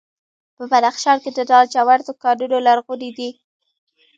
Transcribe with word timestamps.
په 0.55 0.63
بدخشان 0.71 1.17
کې 1.23 1.29
د 1.33 1.39
لاجوردو 1.51 2.11
کانونه 2.23 2.57
لرغوني 2.67 3.09
دي 3.17 3.29